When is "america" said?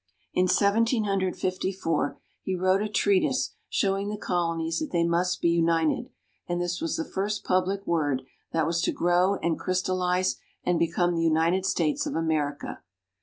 12.15-12.81